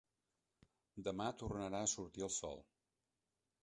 Demà 1.09 1.29
tornarà 1.43 1.85
a 1.85 1.93
sortir 1.95 2.29
el 2.31 2.37
sol. 2.41 2.69